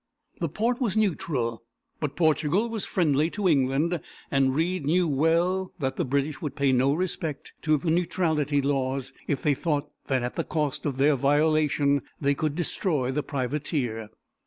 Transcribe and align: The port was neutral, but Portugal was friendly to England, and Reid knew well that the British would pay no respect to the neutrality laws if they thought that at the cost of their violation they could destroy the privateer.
The 0.39 0.49
port 0.49 0.81
was 0.81 0.97
neutral, 0.97 1.61
but 1.99 2.15
Portugal 2.15 2.67
was 2.69 2.85
friendly 2.87 3.29
to 3.29 3.47
England, 3.47 4.01
and 4.31 4.55
Reid 4.55 4.83
knew 4.83 5.07
well 5.07 5.73
that 5.77 5.95
the 5.95 6.03
British 6.03 6.41
would 6.41 6.55
pay 6.55 6.71
no 6.71 6.95
respect 6.95 7.53
to 7.61 7.77
the 7.77 7.91
neutrality 7.91 8.63
laws 8.63 9.13
if 9.27 9.43
they 9.43 9.53
thought 9.53 9.91
that 10.07 10.23
at 10.23 10.37
the 10.37 10.43
cost 10.43 10.87
of 10.87 10.97
their 10.97 11.15
violation 11.15 12.01
they 12.19 12.33
could 12.33 12.55
destroy 12.55 13.11
the 13.11 13.21
privateer. 13.21 14.09